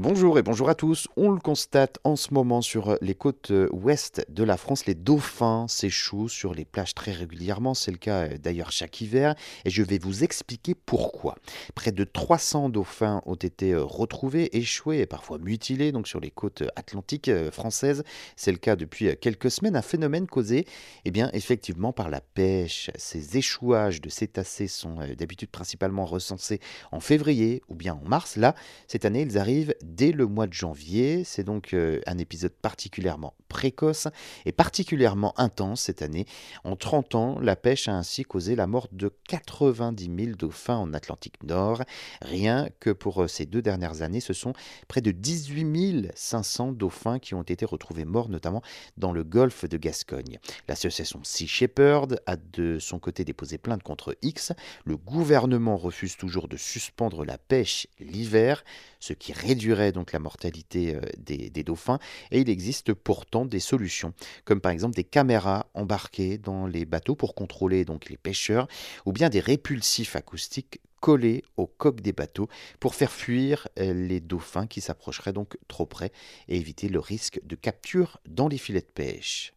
Bonjour 0.00 0.38
et 0.38 0.44
bonjour 0.44 0.68
à 0.68 0.76
tous. 0.76 1.08
On 1.16 1.32
le 1.32 1.40
constate 1.40 1.98
en 2.04 2.14
ce 2.14 2.32
moment 2.32 2.62
sur 2.62 2.96
les 3.00 3.16
côtes 3.16 3.52
ouest 3.72 4.24
de 4.28 4.44
la 4.44 4.56
France, 4.56 4.86
les 4.86 4.94
dauphins 4.94 5.66
s'échouent 5.66 6.28
sur 6.28 6.54
les 6.54 6.64
plages 6.64 6.94
très 6.94 7.10
régulièrement. 7.10 7.74
C'est 7.74 7.90
le 7.90 7.96
cas 7.96 8.28
euh, 8.28 8.38
d'ailleurs 8.38 8.70
chaque 8.70 9.00
hiver 9.00 9.34
et 9.64 9.70
je 9.70 9.82
vais 9.82 9.98
vous 9.98 10.22
expliquer 10.22 10.76
pourquoi. 10.76 11.34
Près 11.74 11.90
de 11.90 12.04
300 12.04 12.68
dauphins 12.68 13.22
ont 13.26 13.34
été 13.34 13.72
euh, 13.72 13.82
retrouvés, 13.82 14.56
échoués 14.56 15.00
et 15.00 15.06
parfois 15.06 15.38
mutilés 15.38 15.90
donc 15.90 16.06
sur 16.06 16.20
les 16.20 16.30
côtes 16.30 16.62
atlantiques 16.76 17.26
euh, 17.26 17.50
françaises. 17.50 18.04
C'est 18.36 18.52
le 18.52 18.58
cas 18.58 18.76
depuis 18.76 19.16
quelques 19.16 19.50
semaines, 19.50 19.74
un 19.74 19.82
phénomène 19.82 20.28
causé 20.28 20.64
eh 21.06 21.10
bien 21.10 21.28
effectivement 21.32 21.92
par 21.92 22.08
la 22.08 22.20
pêche. 22.20 22.92
Ces 22.96 23.36
échouages 23.36 24.00
de 24.00 24.10
cétacés 24.10 24.68
sont 24.68 24.98
d'habitude 25.18 25.50
principalement 25.50 26.04
recensés 26.04 26.60
en 26.92 27.00
février 27.00 27.62
ou 27.68 27.74
bien 27.74 27.94
en 27.94 28.08
mars. 28.08 28.36
Là, 28.36 28.54
cette 28.86 29.04
année, 29.04 29.22
ils 29.22 29.38
arrivent 29.38 29.74
dès 29.88 30.12
le 30.12 30.26
mois 30.26 30.46
de 30.46 30.52
janvier. 30.52 31.24
C'est 31.24 31.44
donc 31.44 31.74
euh, 31.74 32.00
un 32.06 32.18
épisode 32.18 32.52
particulièrement 32.52 33.34
précoce 33.48 34.08
et 34.44 34.52
particulièrement 34.52 35.34
intense 35.38 35.82
cette 35.82 36.02
année. 36.02 36.26
En 36.64 36.76
30 36.76 37.14
ans, 37.14 37.38
la 37.40 37.56
pêche 37.56 37.88
a 37.88 37.94
ainsi 37.94 38.22
causé 38.22 38.56
la 38.56 38.66
mort 38.66 38.88
de 38.92 39.12
90 39.28 40.10
000 40.24 40.36
dauphins 40.36 40.76
en 40.76 40.92
Atlantique 40.94 41.42
Nord. 41.42 41.82
Rien 42.22 42.68
que 42.80 42.90
pour 42.90 43.22
euh, 43.22 43.28
ces 43.28 43.46
deux 43.46 43.62
dernières 43.62 44.02
années, 44.02 44.20
ce 44.20 44.32
sont 44.32 44.52
près 44.86 45.00
de 45.00 45.10
18 45.10 46.12
500 46.14 46.72
dauphins 46.72 47.18
qui 47.18 47.34
ont 47.34 47.42
été 47.42 47.64
retrouvés 47.64 48.04
morts, 48.04 48.28
notamment 48.28 48.62
dans 48.96 49.12
le 49.12 49.24
golfe 49.24 49.64
de 49.68 49.76
Gascogne. 49.76 50.38
L'association 50.68 51.20
Sea 51.24 51.46
Shepherd 51.46 52.20
a 52.26 52.36
de 52.36 52.78
son 52.78 52.98
côté 52.98 53.24
déposé 53.24 53.58
plainte 53.58 53.82
contre 53.82 54.16
X. 54.22 54.52
Le 54.84 54.96
gouvernement 54.96 55.76
refuse 55.76 56.16
toujours 56.16 56.48
de 56.48 56.56
suspendre 56.56 57.24
la 57.24 57.38
pêche 57.38 57.86
l'hiver, 57.98 58.64
ce 59.00 59.12
qui 59.12 59.32
réduirait 59.32 59.92
donc 59.92 60.12
la 60.12 60.18
mortalité 60.18 60.94
euh, 60.94 61.00
des, 61.18 61.50
dauphins. 61.62 61.98
Et 62.30 62.40
il 62.40 62.48
existe 62.48 62.94
pourtant 62.94 63.37
des 63.44 63.60
solutions, 63.60 64.12
comme 64.44 64.60
par 64.60 64.72
exemple 64.72 64.94
des 64.94 65.04
caméras 65.04 65.66
embarquées 65.74 66.38
dans 66.38 66.66
les 66.66 66.84
bateaux 66.84 67.14
pour 67.14 67.34
contrôler 67.34 67.84
donc 67.84 68.08
les 68.08 68.16
pêcheurs, 68.16 68.68
ou 69.06 69.12
bien 69.12 69.28
des 69.28 69.40
répulsifs 69.40 70.16
acoustiques 70.16 70.80
collés 71.00 71.44
aux 71.56 71.66
coques 71.66 72.00
des 72.00 72.12
bateaux 72.12 72.48
pour 72.80 72.94
faire 72.94 73.12
fuir 73.12 73.68
euh, 73.78 73.92
les 73.92 74.20
dauphins 74.20 74.66
qui 74.66 74.80
s'approcheraient 74.80 75.32
donc 75.32 75.56
trop 75.68 75.86
près 75.86 76.12
et 76.48 76.56
éviter 76.56 76.88
le 76.88 76.98
risque 76.98 77.40
de 77.44 77.56
capture 77.56 78.20
dans 78.26 78.48
les 78.48 78.58
filets 78.58 78.80
de 78.80 78.86
pêche. 78.86 79.52